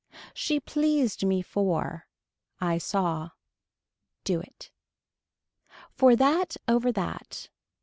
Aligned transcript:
She 0.33 0.59
pleased 0.59 1.23
me 1.23 1.43
for. 1.43 2.07
Eye 2.59 2.79
saw. 2.79 3.29
Do 4.23 4.39
it. 4.39 4.71
For 5.91 6.15
that 6.15 6.57
over 6.67 6.91
that. 6.91 7.49